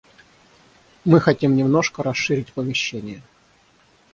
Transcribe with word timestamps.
Мы 1.05 1.21
хотим 1.21 1.55
немножко 1.55 2.01
расширить 2.01 2.51
помещение 2.53 3.21